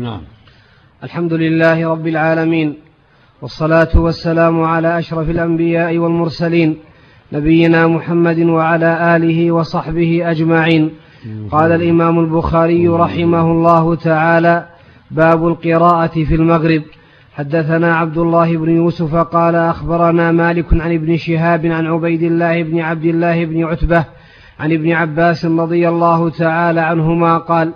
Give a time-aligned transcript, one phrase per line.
[0.00, 0.20] نعم.
[1.04, 2.74] الحمد لله رب العالمين
[3.42, 6.76] والصلاة والسلام على أشرف الأنبياء والمرسلين
[7.32, 10.90] نبينا محمد وعلى آله وصحبه أجمعين.
[11.50, 14.66] قال الإمام البخاري رحمه الله تعالى
[15.10, 16.82] باب القراءة في المغرب.
[17.32, 22.80] حدثنا عبد الله بن يوسف قال أخبرنا مالك عن ابن شهاب عن عبيد الله بن
[22.80, 24.04] عبد الله بن عتبة
[24.60, 27.72] عن ابن عباس رضي الله تعالى عنهما قال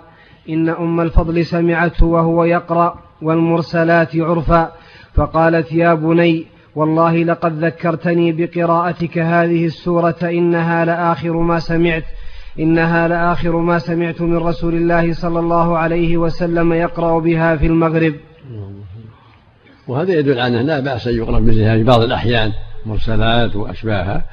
[0.49, 4.71] إن أم الفضل سمعته وهو يقرأ والمرسلات عرفا
[5.13, 12.03] فقالت يا بني والله لقد ذكرتني بقراءتك هذه السورة إنها لآخر ما سمعت
[12.59, 18.15] إنها لآخر ما سمعت من رسول الله صلى الله عليه وسلم يقرأ بها في المغرب.
[19.87, 22.51] وهذا يدل على أنه لا بأس أن يقرأ بمثلها في بعض الأحيان
[22.85, 24.23] مرسلات وأشباهها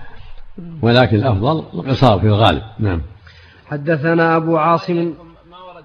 [0.83, 2.63] ولكن الأفضل القصار في الغالب.
[2.79, 3.03] نعم.
[3.67, 5.15] حدثنا أبو عاصم
[5.51, 5.85] ما ورد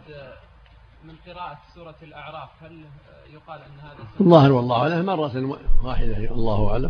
[1.04, 2.72] من قراءة سورة الأعراف هل
[3.34, 6.90] يقال أن هذا الظاهر والله أعلم مرة واحدة الله أعلم.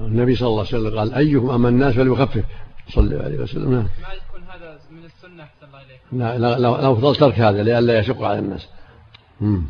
[0.00, 2.44] النبي صلى الله عليه وسلم قال أيكم أما الناس فليخفف.
[2.88, 3.82] صلى الله عليه وسلم نعم.
[3.82, 6.38] ما يكون هذا من السنة أحسن الله إليك.
[6.38, 8.68] لا لا لو فضل ترك هذا لئلا يشق على الناس.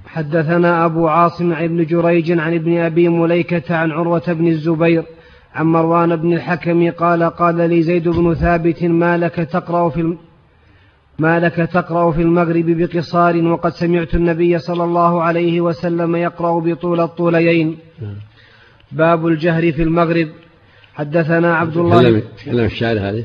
[0.06, 5.04] حدثنا أبو عاصم عن ابن جريج عن ابن أبي مليكة عن عروة بن الزبير
[5.54, 10.16] عن مروان بن الحكم قال قال لي زيد بن ثابت ما لك تقرأ في
[11.20, 17.00] ما لك تقرأ في المغرب بقصار وقد سمعت النبي صلى الله عليه وسلم يقرأ بطول
[17.00, 17.78] الطوليين
[18.92, 20.28] باب الجهر في المغرب.
[20.94, 23.24] حدثنا عبد الله تكلم تكلم الشاعر هذه؟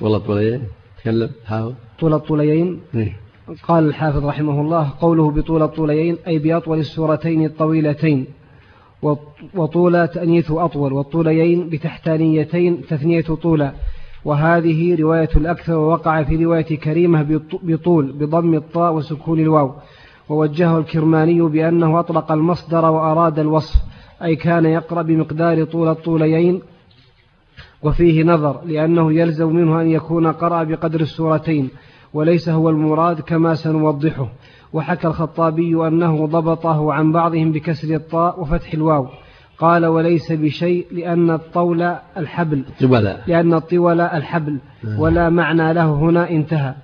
[0.00, 0.62] طول الطوليين
[0.98, 1.30] تكلم.
[1.46, 3.16] حاول طول الطوليين إيه.
[3.68, 8.26] قال الحافظ رحمه الله قوله بطول الطوليين أي بأطول السورتين الطويلتين.
[9.54, 10.92] وطول تأنيث أطول.
[10.92, 13.72] والطوليين بتحتانيتين تثنية طولا
[14.24, 19.72] وهذه رواية الأكثر ووقع في رواية كريمة بطول بضم الطاء وسكون الواو.
[20.28, 23.82] ووجهه الكرماني بأنه أطلق المصدر وأراد الوصف
[24.22, 26.60] أي كان يقرأ بمقدار طول الطوليين
[27.82, 31.70] وفيه نظر لأنه يلزم منه أن يكون قرأ بقدر السورتين
[32.14, 34.28] وليس هو المراد كما سنوضحه.
[34.72, 39.06] وحكى الخطابي أنه ضبطه عن بعضهم بكسر الطاء وفتح الواو.
[39.58, 41.82] قال وليس بشيء لأن الطول
[42.16, 42.64] الحبل.
[43.26, 44.58] لأن الطول الحبل.
[44.98, 46.74] ولا معنى له هنا انتهى.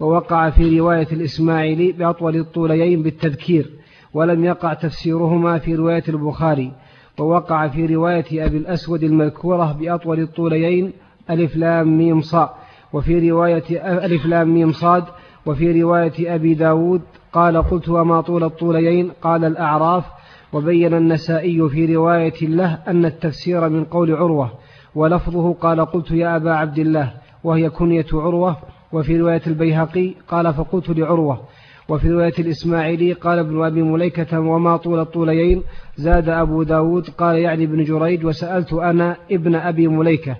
[0.00, 3.70] ووقع في رواية الإسماعيلي بأطول الطوليين بالتذكير
[4.14, 6.72] ولم يقع تفسيرهما في رواية البخاري.
[7.18, 10.92] ووقع في رواية أبي الأسود المذكورة بأطول الطوليين
[11.30, 12.58] ألف لام ميم صاء
[12.92, 13.64] وفي رواية
[14.04, 15.04] ألف لام ميم صاد.
[15.46, 17.02] وفي رواية أبي داود
[17.32, 20.04] قال قلت وما طول الطوليين قال الأعراف
[20.52, 24.50] وبين النسائي في رواية له أن التفسير من قول عروة
[24.94, 27.12] ولفظه قال قلت يا أبا عبد الله
[27.44, 28.56] وهي كنية عروة
[28.92, 31.40] وفي رواية البيهقي قال فقلت لعروة
[31.88, 35.62] وفي رواية الإسماعيلي قال ابن أبي مليكة وما طول الطوليين
[35.96, 40.36] زاد أبو داود قال يعني ابن جريج وسألت أنا ابن أبي مليكة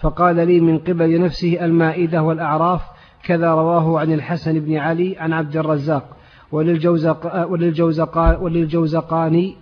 [0.00, 2.82] فقال لي من قبل نفسه المائدة والأعراف
[3.24, 6.16] كذا رواه عن الحسن بن علي عن عبد الرزاق.
[6.52, 9.56] وللجوزق وللجوزق وللجوزقاني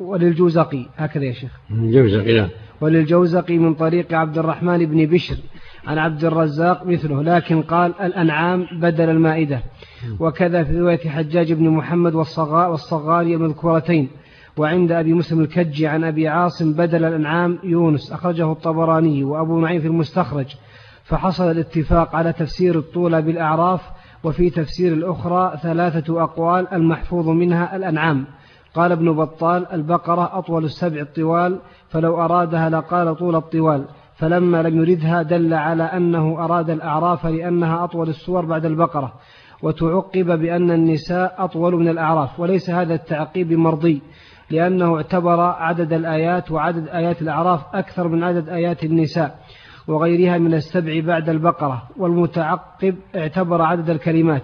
[0.00, 0.86] وللجوزقي.
[0.96, 1.52] هكذا يا شيخ.
[1.70, 2.48] الجوزقي نعم
[2.80, 5.36] وللجوزقي من طريق عبد الرحمن بن بشر
[5.86, 7.22] عن عبد الرزاق مثله.
[7.22, 9.62] لكن قال الأنعام بدل المائدة.
[10.20, 14.08] وكذا في رواية حجاج بن محمد والصغار والصغاري المذكورتين.
[14.56, 18.12] وعند أبي مسلم الكجي عن أبي عاصم بدل الأنعام يونس.
[18.12, 20.46] أخرجه الطبراني وأبو نعيم في المستخرج.
[21.04, 23.80] فحصل الاتفاق على تفسير الطولة بالأعراف
[24.24, 28.26] وفي تفسير الأخرى ثلاثة أقوال المحفوظ منها الأنعام.
[28.74, 31.58] قال ابن بطال البقرة أطول السبع الطوال
[31.88, 33.84] فلو أرادها لقال طول الطوال.
[34.16, 39.12] فلما لم يردها دل على أنه أراد الأعراف لأنها أطول السور بعد البقرة.
[39.62, 44.02] وتعقب بأن النساء أطول من الأعراف وليس هذا التعقيب مرضي
[44.50, 49.38] لأنه اعتبر عدد الآيات وعدد آيات الأعراف أكثر من عدد آيات النساء.
[49.88, 54.42] وغيرها من السبع بعد البقرة والمتعقب اعتبر عدد الكلمات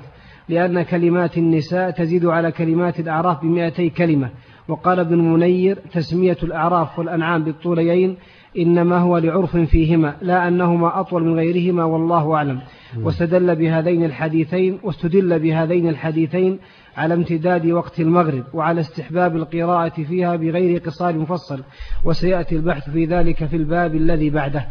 [0.48, 4.30] لأن كلمات النساء تزيد على كلمات الأعراف بمئتي كلمة.
[4.68, 8.16] وقال ابن منير تسمية الأعراف والأنعام بالطوليين
[8.58, 12.60] إنما هو لعرف فيهما لا أنهما أطول من غيرهما والله أعلم.
[13.02, 16.58] واستدل بهذين الحديثين واستدل بهذين الحديثين
[16.96, 21.62] على امتداد وقت المغرب وعلى استحباب القراءة فيها بغير قصار مفصل.
[22.04, 24.66] وسيأتي البحث في ذلك في الباب الذي بعده.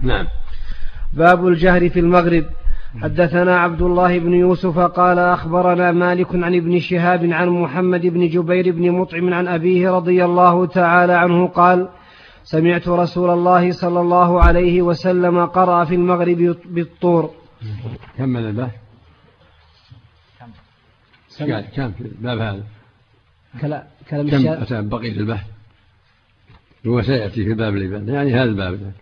[0.00, 0.26] نعم.
[1.12, 2.44] باب الجهر في المغرب.
[3.02, 8.72] حدثنا عبد الله بن يوسف قال أخبرنا مالك عن ابن شهاب عن محمد بن جبير
[8.72, 11.88] بن مطعم عن أبيه رضي الله تعالى عنه قال
[12.44, 17.30] سمعت رسول الله صلى الله عليه وسلم قرأ في المغرب بالطور.
[18.18, 18.74] كمل البحث
[21.40, 22.64] قال كم؟ في الباب هذا؟
[23.60, 25.46] كلام كلام كم بقية البحث
[26.86, 28.92] هو سيأتي في الباب اللي بعده يعني هذا الباب.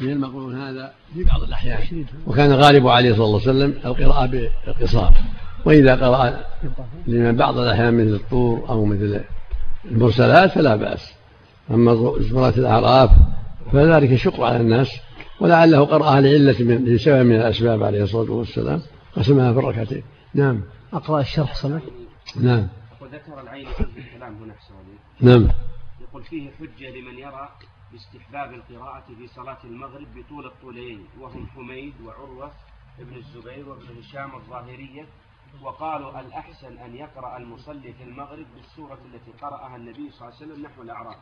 [0.00, 2.04] من المقرون هذا في بعض الأحيان.
[2.26, 5.14] وكان غالب عليه صلى الله عليه وسلم القراءة بالقصار
[5.64, 6.40] وإذا قرأ
[7.06, 9.20] لمن بعض الأحيان مثل الطور أو مثل
[9.84, 11.12] المرسلات فلا بأس.
[11.70, 11.94] أما
[12.30, 13.10] سورة الأعراف
[13.72, 14.88] فذلك شق على الناس
[15.40, 18.82] ولعله قرأها لعلة من لسبب من الأسباب عليه الصلاة والسلام.
[19.16, 20.02] قسمها في الركعتين.
[20.34, 20.62] نعم.
[20.92, 21.80] أقرأ الشرح صلاة؟
[22.40, 22.68] نعم.
[23.00, 24.54] وذكر العين في الكلام هنا
[25.20, 25.48] نعم.
[26.00, 27.48] يقول فيه حجة لمن يرى
[27.96, 32.52] باستحباب القراءة في صلاة المغرب بطول الطولين وهم حميد وعروة
[33.00, 35.06] ابن الزبير وابن هشام الظاهرية
[35.62, 40.66] وقالوا الأحسن أن يقرأ المصلي في المغرب بالسورة التي قرأها النبي صلى الله عليه وسلم
[40.66, 41.16] نحو الأعراف.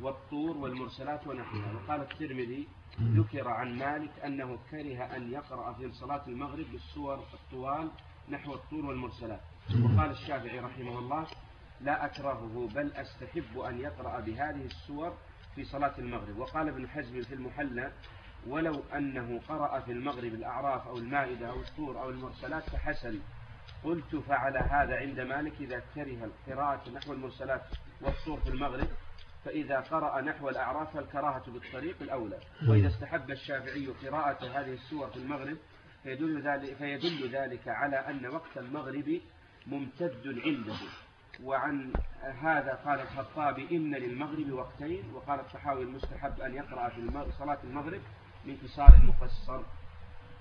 [0.00, 2.68] والطور والمرسلات ونحوها وقال الترمذي
[3.00, 7.90] ذكر عن مالك أنه كره أن يقرأ في صلاة المغرب بالسور الطوال
[8.28, 9.40] نحو الطور والمرسلات
[9.84, 11.26] وقال الشافعي رحمه الله
[11.80, 15.12] لا أكرهه بل أستحب أن يقرأ بهذه السور
[15.54, 16.38] في صلاة المغرب.
[16.38, 17.92] وقال ابن حزم في المحلى
[18.46, 23.20] ولو أنه قرأ في المغرب الأعراف أو المائدة أو الطور أو المرسلات فحسن.
[23.84, 27.62] قلت فعل هذا عند مالك إذا كره القراءة نحو المرسلات
[28.00, 28.88] والطور في المغرب
[29.44, 32.38] فإذا قرأ نحو الأعراف فالكراهة بالطريق الأولى.
[32.68, 35.56] وإذا استحب الشافعي قراءة هذه السور في المغرب
[36.02, 39.20] فيدل ذلك, فيدل ذلك على أن وقت المغرب
[39.66, 40.76] ممتد عنده.
[41.44, 41.92] وعن
[42.42, 45.14] هذا قال الخطابي إن للمغرب وقتين.
[45.14, 48.00] وقال الطحاوي المستحب أن يقرأ في صلاة المغرب
[48.44, 49.62] من قصار مقصر.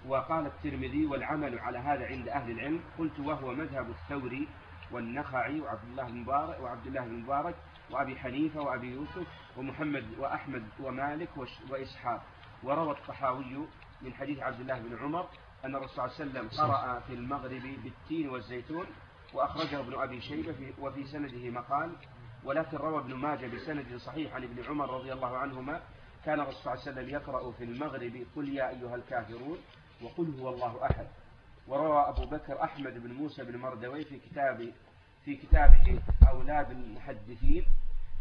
[0.07, 2.79] وقال الترمذي والعمل على هذا عند أهل العلم.
[2.97, 4.47] قلت وهو مذهب الثوري
[4.91, 7.55] والنخعي وعبد الله بن مبارك وعبد الله بن مبارك
[7.91, 11.29] وأبي حنيفة وأبي يوسف ومحمد وأحمد ومالك
[11.69, 12.23] وإسحاق.
[12.63, 13.67] وروى الطحاوي
[14.01, 15.27] من حديث عبد الله بن عمر
[15.65, 18.85] أن الرسول صلى الله عليه وسلم قرأ في المغرب بالتين والزيتون
[19.33, 21.95] وأخرجه ابن أبي شيبة في وفي سنده مقال
[22.43, 25.81] ولكن روى ابن ماجه بسند صحيح عن ابن عمر رضي الله عنهما
[26.25, 29.57] كان الرسول صلى الله عليه وسلم يقرأ في المغرب قل يا أيها الكافرون
[30.01, 31.07] وقل هو الله أحد.
[31.67, 34.71] وروى أبو بكر أحمد بن موسى بن مردوي في كتاب
[35.25, 36.01] في كتابه
[36.31, 37.65] أولاد المحدثين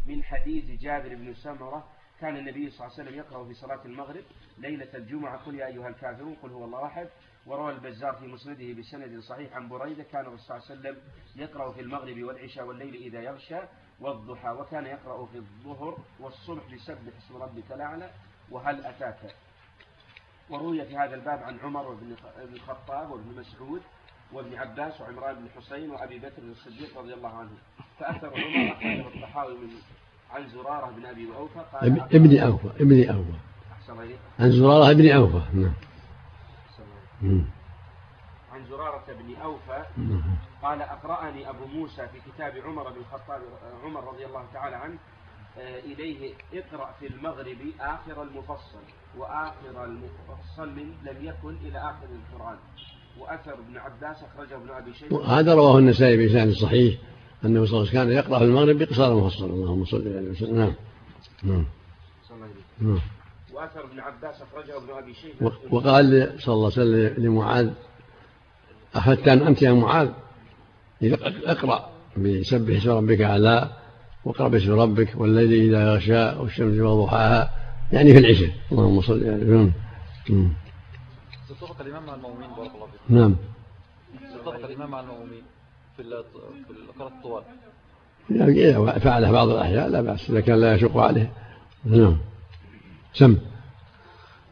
[0.05, 1.87] من حديث جابر بن سمرة
[2.21, 4.23] كان النبي صلى الله عليه وسلم يقرأ في صلاة المغرب
[4.57, 5.37] ليلة الجمعة.
[5.37, 7.09] قل يا أيها الكافرون قل هو الله أحد.
[7.45, 10.97] وروى البزار في مسنده بسند صحيح عن بريدة كان الرسول صلى الله عليه وسلم
[11.35, 13.59] يقرأ في المغرب والعشاء والليل إذا يغشى
[13.99, 18.11] والضحى وكان يقرأ في الظهر والصبح بسبح اسم ربك الأعلى.
[18.51, 19.35] وهل أتاك؟
[20.49, 23.81] وروي في هذا الباب عن عمر بن الخطاب وابن مسعود
[24.33, 27.57] وابن عباس وعمران بن حسين وأبي بكر الصديق رضي الله عنه.
[27.99, 29.69] فأثر عمر أخرجه الطحاوي من
[30.31, 33.37] عن زرارة بن أبي اوفى قال ابن أوفى ابن أوفى.
[34.39, 35.73] عن زرارة ابن أوفى نعم.
[38.51, 40.23] عن زرارة بن أوفى نعم.
[40.63, 43.41] قال أقرأني أبو موسى في كتاب عمر بن الخطاب
[43.83, 44.97] عمر رضي الله تعالى عنه
[45.57, 48.83] آه، إليه اقرأ في المغرب آخر المفصل
[49.17, 52.57] وآخر المفصل من لم يكن إلى آخر القرآن
[53.19, 56.99] وأثر ابن عباس أخرجه ابن أبي شيبة وهذا رواه النسائي بإسناد صحيح
[57.45, 59.45] أنه صلى الله عليه وسلم كان يقرأ في المغرب بقصار مفصل.
[59.45, 60.55] اللهم صل عليه وسلم.
[60.55, 60.73] نعم.
[61.43, 61.65] نعم.
[62.81, 62.99] نعم
[63.53, 65.51] وأثر ابن عباس أخرجه ابن أبي شيبة.
[65.71, 67.69] وقال صلى الله عليه وسلم لمعاذ
[68.95, 70.09] أخذت أن أنت يا معاذ؟
[71.01, 73.69] إذا أقرأ بسبح اسم ربك أعلى
[74.25, 77.49] واقرأ باسم ربك والليل إذا يغشى والشمس وضحاها
[77.91, 79.73] يعني في العشاء اللهم صل عليه وسلم.
[80.29, 80.53] مم.
[81.51, 83.01] اتفق الإمام مع المؤمنين بارك الله فيك.
[83.09, 83.35] نعم.
[84.35, 85.43] اتفق الإمام مع المؤمنين.
[86.03, 87.43] في القراءة الطوال.
[88.29, 91.29] يعني إذا فعله بعض الأحيان لا بأس إذا كان لا يشق عليه.
[91.85, 92.17] نعم.
[93.13, 93.37] سم.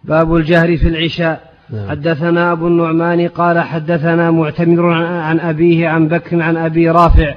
[0.04, 1.54] باب الجهر في العشاء.
[1.70, 1.90] نعم.
[1.90, 7.36] حدثنا أبو النعمان قال حدثنا معتمر عن- عن أبيه عن بكر عن أبي رافع.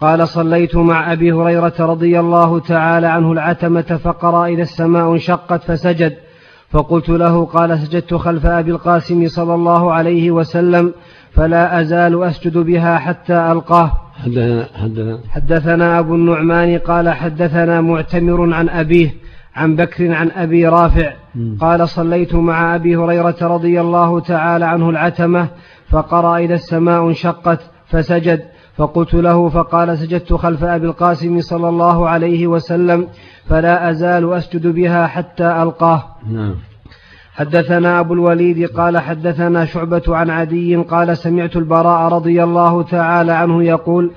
[0.00, 6.16] قال صليت مع أبي هريرة رضي الله تعالى عنه العتمة فقرأ إذا السماء انشقت فسجد.
[6.70, 10.94] فقلت له قال سجدت خلف أبي القاسم صلى الله عليه وسلم.
[11.36, 13.92] فلا أزال أسجد بها حتى ألقاه.
[14.24, 19.14] حدثنا حدثنا حدثنا أبو النعمان قال حدثنا معتمر عن أبيه
[19.56, 21.12] عن بكر عن أبي رافع.
[21.60, 25.48] قال صليت مع أبي هريرة رضي الله تعالى عنه العتمة
[25.88, 28.42] فقرأ إذا السماء انشقت فسجد.
[28.76, 33.08] فقلت له فقال سجدت خلف أبي القاسم صلى الله عليه وسلم
[33.48, 36.02] فلا أزال أسجد بها حتى ألقاه.
[36.32, 36.54] نعم.
[37.36, 43.64] حدثنا أبو الوليد قال حدثنا شعبة عن عدي قال سمعت البراء رضي الله تعالى عنه
[43.64, 44.10] يقول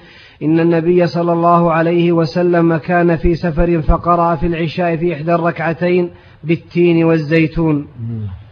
[0.43, 6.11] إن النبي صلى الله عليه وسلم كان في سفر فقرأ في العشاء في إحدى الركعتين
[6.43, 7.87] بالتين والزيتون.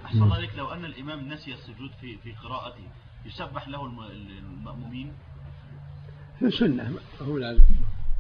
[0.06, 2.84] أحسن الله لو أن الإمام نسي السجود في في قراءته
[3.26, 4.00] يسبح له الم-
[4.62, 5.12] المأمومين
[6.50, 6.84] سنة
[7.22, 7.62] هو لازم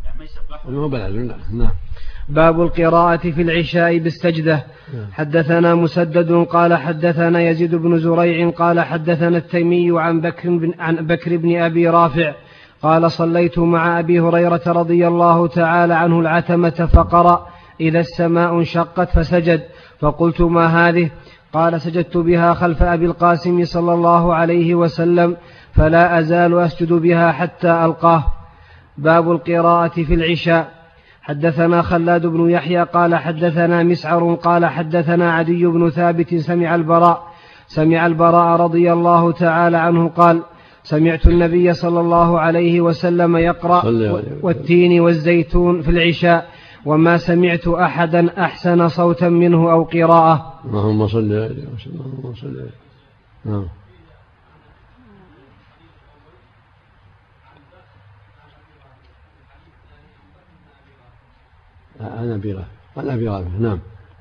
[0.05, 1.71] يعني ما يسبحهم هو بلازم نعم.
[2.29, 4.63] باب القراءة في العشاء بالسجدة.
[5.11, 11.37] حدثنا مسدد قال حدثنا يزيد بن زريع قال حدثنا التيمي عن بكر بن, عن بكر
[11.37, 12.33] بن أبي رافع
[12.81, 17.47] قال صليت مع أبي هريرة رضي الله تعالى عنه العتمة فقرأ
[17.81, 19.61] إذا السماء انشقت فسجد.
[19.99, 21.09] فقلت ما هذه؟
[21.53, 25.37] قال سجدت بها خلف أبي القاسم صلى الله عليه وسلم
[25.73, 28.23] فلا أزال أسجد بها حتى ألقاه.
[28.97, 30.76] باب القراءة في العشاء.
[31.27, 37.27] حدثنا خلاد بن يحيى قال حدثنا مسعر قال حدثنا عدي بن ثابت سمع البراء
[37.67, 40.41] سمع البراء رضي الله تعالى عنه قال
[40.83, 43.81] سمعت النبي صلى الله عليه وسلم يقرأ.
[44.43, 46.47] والتين والزيتون في العشاء
[46.85, 50.53] وما سمعت أحدا أحسن صوتا منه أو قراءة.
[50.65, 52.77] اللهم صل عليه وسلم اللهم صل عليه.
[53.45, 53.65] نعم.
[61.99, 63.79] عن ابي رافع عن ابي رافع نعم.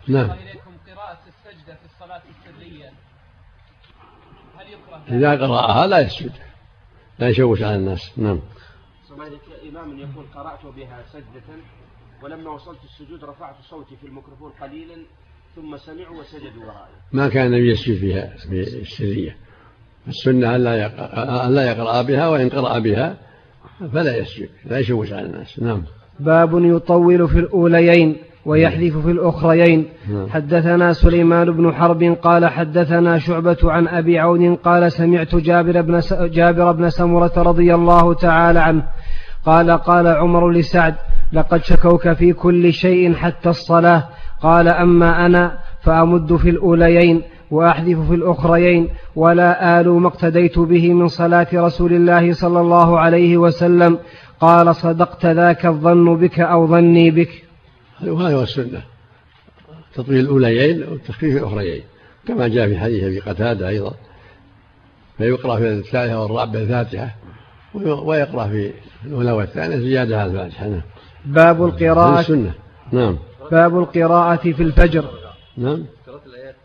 [0.09, 2.93] نعم إليكم قراءة السجدة في الصلاة السرية.
[4.57, 6.33] هل يكره إذا قرأها لا يسجد.
[7.19, 8.19] لا يشوش على الناس.
[8.19, 8.41] نعم.
[9.09, 11.63] صلى إمام يقول قرأت بها سجدة
[12.23, 14.97] ولما وصلت السجود رفعت صوتي في الميكروفون قليلا
[15.57, 19.37] ثم سمعوا وسجدوا ورائي ما كان النبي يسجد فيها في السرية.
[20.09, 23.17] السنة ألا يقرأ, ألا يقرأ بها وإن قرأ بها
[23.93, 25.59] فلا يسجد لا يشوش على الناس.
[25.59, 25.85] نعم.
[26.21, 29.85] باب يطول في الأوليين ويحذف في الأخريين.
[30.11, 30.29] نعم.
[30.29, 36.13] حدثنا سليمان بن حرب قال حدثنا شعبة عن أبي عون قال سمعت جابر بن, س...
[36.13, 38.83] جابر بن سمرة رضي الله تعالى عنه.
[39.47, 40.95] قال قال عمر لسعد
[41.33, 44.05] لقد شكوك في كل شيء حتى الصلاة.
[44.43, 47.23] قال أما أنا فأمد في الأوليين.
[47.51, 53.37] وأحذف في الأخريين ولا آل ما اقتديت به من صلاة رسول الله صلى الله عليه
[53.37, 53.99] وسلم.
[54.41, 57.45] قال صدقت ذاك الظن بك أو ظني بك.
[58.05, 58.83] وهذا هو السنة.
[59.95, 61.83] تطويل الأوليين وتخفيف الأخريين.
[62.29, 63.95] كما جاء في حديث أبي قتادة أيضا.
[65.19, 67.17] فيقرأ في الثالثة والرابعة الفاتحة
[67.75, 68.73] ويقرأ في
[69.05, 70.67] الأولى والثانية زيادة على الفاتحة.
[70.67, 70.83] نعم.
[71.25, 72.55] باب القراءة السنة.
[72.93, 73.19] نعم.
[73.51, 75.05] باب القراءة في الفجر.
[75.57, 76.57] نعم قراءة الآيات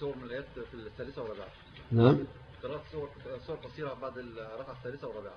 [0.00, 1.46] سور من الآيات في الثالثة والرابعة
[1.92, 2.18] نعم.
[2.62, 3.08] قراءة سور
[3.46, 5.32] سور قصيرة بعد الركعة الثالثة والرابعة.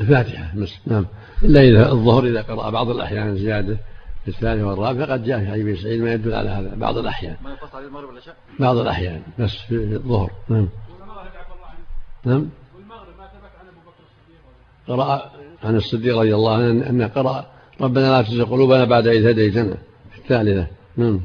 [0.00, 0.54] الفاتحة
[0.86, 1.06] نعم.
[1.42, 3.78] إلا إذا الظهر إذا قرأ بعض الأحيان زيادة
[4.24, 7.36] في الثانية والرابعة فقد جاء في حديث سعيد ما يدل على هذا بعض الأحيان.
[7.44, 10.30] ما يقص عليه المغرب والعشاء بعض الأحيان بس في الظهر.
[10.48, 10.68] نعم.
[12.24, 12.48] نعم.
[14.88, 15.32] قرأ
[15.64, 17.46] عن الصديق رضي الله عنه أنه قرأ
[17.80, 19.76] ربنا لا تزغ قلوبنا بعد إذ هديتنا
[20.12, 20.66] في الثالثة.
[20.96, 21.20] نعم.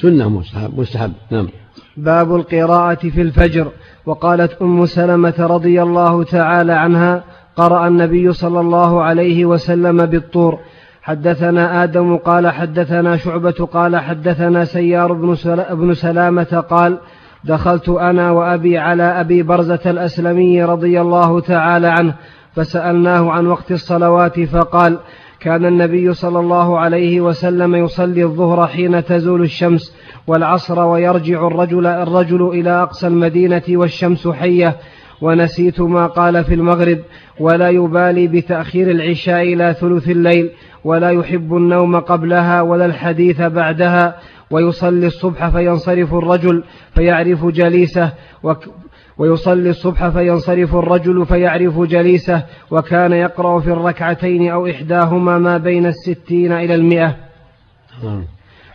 [0.00, 1.12] سنة مستحب مستحب.
[1.30, 1.48] نعم.
[1.96, 3.68] باب القراءة في الفجر.
[4.06, 7.24] وقالت أم سلمة رضي الله تعالى عنها
[7.56, 10.58] قرأ النبي صلى الله عليه وسلم بالطور.
[11.02, 15.76] حدثنا آدم قال حدثنا شعبة قال حدثنا سيار بن, سل...
[15.76, 16.98] بن سلامة قال
[17.44, 22.14] دخلت أنا وأبي على أبي برزة الأسلمي رضي الله تعالى عنه
[22.54, 24.98] فسألناه عن وقت الصلوات فقال
[25.40, 29.94] كان النبي صلى الله عليه وسلم يصلي الظهر حين تزول الشمس
[30.26, 34.76] والعصر ويرجع الرجل الرجل إلى أقصى المدينة والشمس حية.
[35.20, 36.98] ونسيت ما قال في المغرب
[37.40, 40.50] ولا يبالي بتأخير العشاء إلى ثلث الليل
[40.84, 44.16] ولا يحب النوم قبلها ولا الحديث بعدها
[44.50, 46.64] ويصلي الصبح فينصرف الرجل
[46.94, 48.12] فيعرف جليسه
[49.18, 56.52] ويصلي الصبح فينصرف الرجل فيعرف جليسه وكان يقرأ في الركعتين أو إحداهما ما بين الستين
[56.52, 57.16] إلى المئة.
[58.04, 58.24] نعم.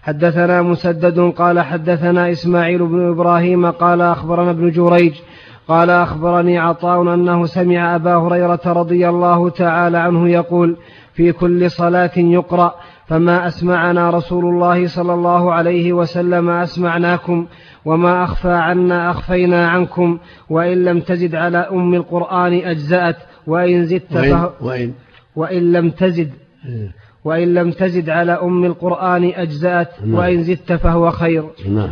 [0.02, 5.14] حدثنا مسدد قال حدثنا إسماعيل بن إبراهيم قال أخبرنا ابن جريج
[5.68, 10.78] قال أخبرني عطاء أنه سمع أبا هريرة رضي الله تعالى عنه يقول
[11.14, 12.76] في كل صلاة يقرأ
[13.08, 17.48] فما أسمعنا رسول الله صلى الله عليه وسلم أسمعناكم
[17.86, 20.18] وما أخفى عنا أخفينا عنكم
[20.50, 23.16] وإن لم تزد على أم القرآن أجزأت
[23.48, 24.94] وإن زدت وإن وإن
[25.36, 26.32] وإن لم تزد
[26.66, 26.92] إيه،
[27.24, 30.14] وإن لم تزد على أم القرآن أجزأت نعم.
[30.16, 31.44] وإن زدت فهو خير.
[31.70, 31.90] نعم.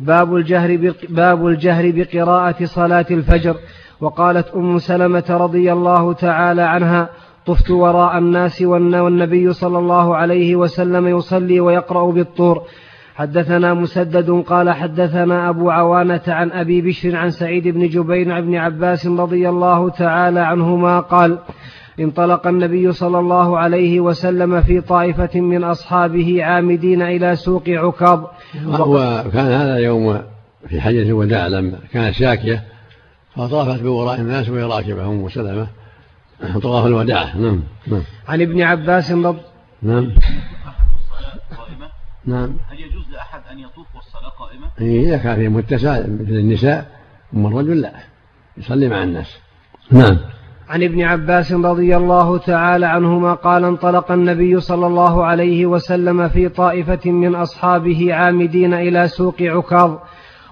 [0.00, 3.56] باب الجهر بق- باب الجهر بقراءة صلاة الفجر.
[4.00, 7.08] وقالت أم سلمة رضي الله تعالى عنها
[7.46, 12.62] طفت وراء الناس والن- والنبي صلى الله عليه وسلم يصلي ويقرأ بالطور.
[13.14, 18.54] حدثنا مسدد قال حدثنا أبو عوانة عن أبي بشر عن سعيد بن جبير عن ابن
[18.54, 21.38] عباس رضي الله تعالى عنهما قال
[22.00, 28.24] انطلق النبي صلى الله عليه وسلم في طائفة من أصحابه عامدين إلى سوق عكاظ.
[28.78, 30.20] وكان هذا يوم
[30.68, 32.62] في حجة الوداع لما كانت شاكية
[33.36, 35.66] فطافت بوراء الناس وهي راكبة أم سلمة.
[36.62, 37.36] طواف الوداع.
[37.36, 38.02] نعم نعم.
[38.28, 39.38] عن ابن عباس رضي
[39.82, 40.10] نعم.
[42.26, 42.56] نعم.
[42.70, 46.86] هل يجوز لأحد أن يطوف والصلاة قائمة؟ إيه، إذا كان في متسع مثل النساء
[47.34, 47.92] أما الرجل لا.
[48.56, 49.38] يصلي مع الناس.
[49.90, 50.18] نعم.
[50.68, 56.48] عن ابن عباس رضي الله تعالى عنهما قال انطلق النبي صلى الله عليه وسلم في
[56.48, 59.98] طائفة من أصحابه عامدين إلى سوق عكاظ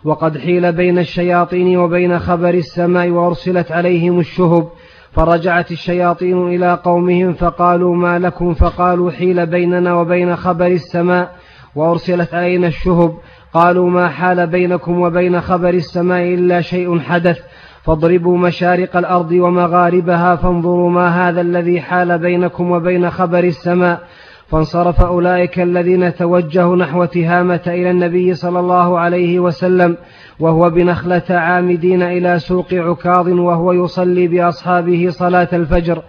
[0.05, 4.69] وقد حيل بين الشياطين وبين خبر السماء وأرسلت عليهم الشهب.
[5.13, 11.37] فرجعت الشياطين إلى قومهم فقالوا ما لكم؟ فقالوا حيل بيننا وبين خبر السماء.
[11.75, 13.15] وأرسلت علينا الشهب.
[13.55, 17.39] قالوا ما حال بينكم وبين خبر السماء إلا شيء حدث.
[17.83, 24.01] فاضربوا مشارق الأرض ومغاربها فانظروا ما هذا الذي حال بينكم وبين خبر السماء.
[24.49, 29.97] فانصرف أولئك الذين توجهوا نحو تهامة إلى النبي صلى الله عليه وسلم
[30.41, 36.03] وهو بنخلة عامدين إلى سوق عكاظ وهو يصلي بأصحابه صلاة الفجر.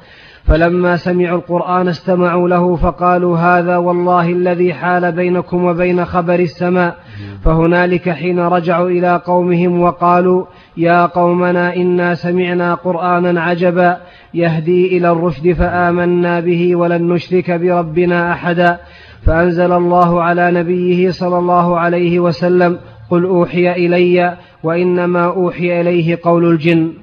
[0.45, 6.95] فلما سمعوا القرآن استمعوا له فقالوا هذا والله الذي حال بينكم وبين خبر السماء.
[7.43, 10.45] فهنالك حين رجعوا إلى قومهم وقالوا
[10.77, 13.97] يا قومنا إنا سمعنا قرآنا عجبا
[14.33, 18.79] يهدي إلى الرشد فآمنا به ولن نشرك بربنا أحدا.
[19.25, 26.45] فأنزل الله على نبيه صلى الله عليه وسلم قل أوحي إلي وإنما أوحي إليه قول
[26.45, 26.93] الجن.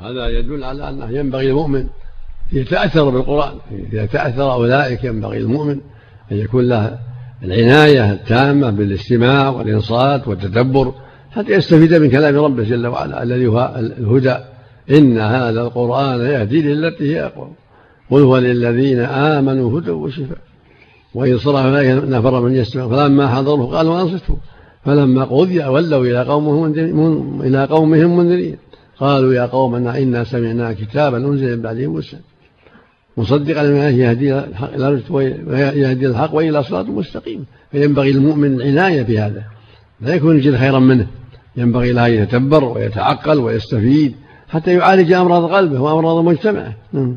[0.00, 1.86] هذا يدل على أنه ينبغي المؤمن
[2.52, 3.54] يتأثر بالقرآن.
[3.92, 5.80] إذا تأثر أولئك ينبغي المؤمن
[6.32, 6.98] أن يكون له
[7.42, 10.94] العناية التامة بالاستماع والإنصات والتدبر
[11.30, 14.36] حتى يستفيد من كلام ربه جل وعلا الذي هو الهدى.
[14.90, 17.52] إن هذا القرآن يهدي للتي هي أقوم.
[18.10, 20.38] قل هو للذين آمنوا هدى وشفاء.
[21.14, 21.66] وإن صرف
[22.04, 24.36] نفر من يستمع فلما حضروه قالوا أنصتوا.
[24.84, 28.56] فلما قضي ولوا إلى قومهم إلى قومهم منذرين.
[28.98, 32.16] قالوا يا قومنا إنا سمعنا كتابا أنزل من بعده موسى.
[33.16, 34.38] مصدقا لما يهدي
[34.74, 37.44] إلى الحق وإلى صراط مستقيم.
[37.72, 39.42] فينبغي المؤمن العناية بهذا.
[40.00, 41.06] لا يكون الجن خيرا منه.
[41.56, 44.14] ينبغي له أن يتدبر ويتعقل ويستفيد
[44.48, 46.74] حتى يعالج أمراض قلبه وأمراض مجتمعه.
[46.92, 47.16] نعم.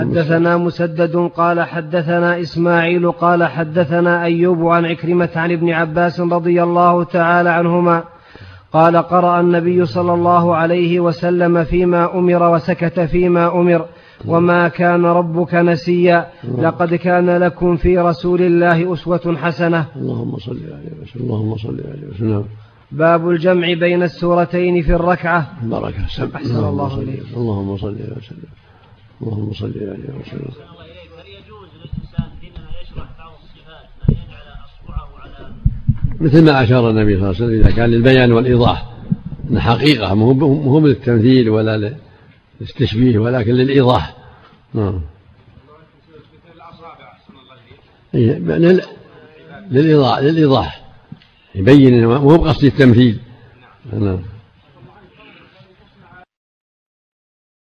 [0.00, 7.04] حدثنا مسدد قال حدثنا إسماعيل قال حدثنا أيوب عن عكرمة عن ابن عباس رضي الله
[7.04, 8.04] تعالى عنهما
[8.72, 13.86] قال قرأ النبي صلى الله عليه وسلم فيما أمر وسكت فيما أمر.
[14.26, 16.26] وما كان ربك نسيا.
[16.58, 19.86] لقد كان لكم في رسول الله أسوة حسنة.
[19.96, 22.44] اللهم صل عليه وسلم اللهم صل عليه وسلم
[22.92, 25.52] باب الجمع بين السورتين في الركعة.
[25.62, 26.36] بركة سبع.
[26.36, 28.50] أحسن الله إليك اللهم صل وسلم
[29.22, 30.52] اللهم صل عليه وسلم
[31.18, 35.54] هل يجوز للإنسان حينما يشرح بعض الصفات أن يجعل أصبعه على
[36.20, 38.92] مثل ما أشار النبي صلى الله عليه وسلم إذا كان للبيان والإيضاح.
[39.56, 40.32] حقيقة مو
[40.70, 41.94] هو للتمثيل ولا
[42.62, 44.16] للتشبيه ولكن للإيضاح.
[44.74, 45.00] نعم.
[48.14, 48.38] إيه،
[49.70, 50.84] للإيضاح للإيضاح.
[51.54, 53.20] يبين مو بقصد التمثيل.
[53.92, 54.22] نعم.